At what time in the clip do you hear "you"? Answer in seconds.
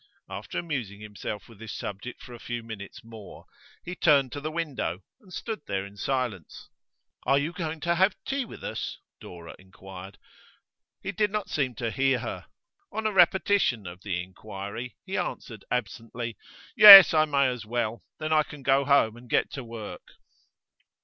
7.37-7.53